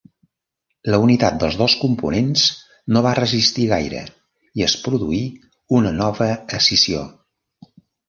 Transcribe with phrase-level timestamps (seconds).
[0.93, 2.47] La unitat dels dos components
[2.95, 4.03] no va resistir gaire
[4.63, 5.23] i es produí
[5.81, 7.09] una nova escissió.